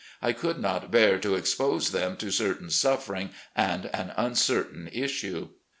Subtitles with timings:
[0.19, 5.49] I could not bear to expose them to certain suffering and an \mcertain issue.